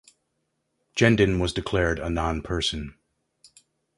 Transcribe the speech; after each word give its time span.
Genden 0.97 1.39
was 1.39 1.53
declared 1.53 1.99
a 1.99 2.09
non-person. 2.09 2.95